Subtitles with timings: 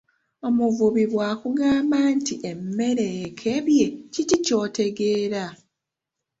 [0.47, 5.45] Omuvubi bwakugamba nti emmere ekebye kiki ky'otegeera?